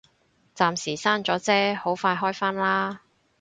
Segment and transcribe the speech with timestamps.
[0.55, 3.01] 暫時閂咗啫，好快開返啦